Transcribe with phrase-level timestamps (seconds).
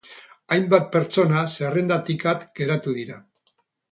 [0.53, 3.21] Hainbat pertsona zerrendatik at geratuko dira.